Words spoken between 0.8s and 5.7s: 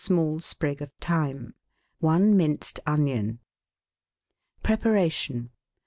of thyme. I minced onion. Preparation.